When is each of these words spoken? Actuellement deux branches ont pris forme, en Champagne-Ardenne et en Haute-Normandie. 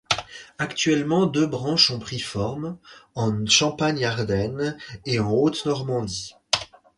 Actuellement 0.57 1.27
deux 1.27 1.45
branches 1.45 1.91
ont 1.91 1.99
pris 1.99 2.19
forme, 2.19 2.79
en 3.13 3.45
Champagne-Ardenne 3.45 4.75
et 5.05 5.19
en 5.19 5.29
Haute-Normandie. 5.31 6.33